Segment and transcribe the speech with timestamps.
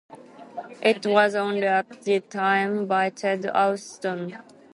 [0.81, 4.35] It was owned at the time by Ted Auston.